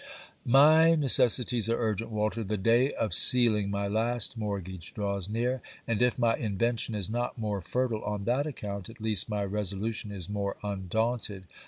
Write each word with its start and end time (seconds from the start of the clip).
My 0.47 0.95
necessities 0.95 1.69
are 1.69 1.79
urgent, 1.79 2.09
Walter. 2.09 2.43
The 2.43 2.57
day 2.57 2.91
of 2.91 3.13
sealing 3.13 3.69
my 3.69 3.87
last 3.87 4.35
mortgage 4.35 4.95
draws 4.95 5.29
near; 5.29 5.61
and, 5.87 6.01
if 6.01 6.17
my 6.17 6.35
invention 6.35 6.95
is 6.95 7.07
not 7.07 7.37
more 7.37 7.61
fertile 7.61 8.03
on 8.03 8.23
that 8.23 8.47
account, 8.47 8.89
at 8.89 8.99
least 8.99 9.29
my 9.29 9.45
resolution 9.45 10.11
is 10.11 10.27
more 10.27 10.57
undaunted. 10.63 11.43